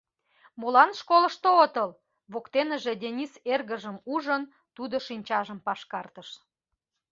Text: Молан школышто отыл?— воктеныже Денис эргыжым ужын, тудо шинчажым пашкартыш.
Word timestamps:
Молан 0.59 0.91
школышто 0.99 1.49
отыл?— 1.65 1.89
воктеныже 2.33 2.93
Денис 3.03 3.31
эргыжым 3.53 3.97
ужын, 4.13 4.43
тудо 4.75 4.95
шинчажым 5.07 5.59
пашкартыш. 5.65 6.29